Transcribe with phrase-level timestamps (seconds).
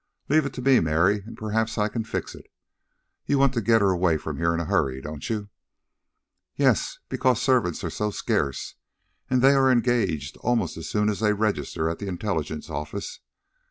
[0.29, 2.47] Leave it to me, Mary, and perhaps I can fix it.
[3.27, 5.49] You want to get her away from here in a hurry; don't you?"
[6.55, 8.73] "Yes, because servants are so scarce,
[9.29, 13.19] that they are engaged almost as soon as they register at the intelligence office.